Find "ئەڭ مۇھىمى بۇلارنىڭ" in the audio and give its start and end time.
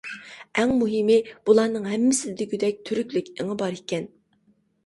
0.61-1.85